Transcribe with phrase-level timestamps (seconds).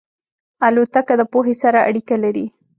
[0.67, 2.45] الوتکه د پوهې سره اړیکه لري.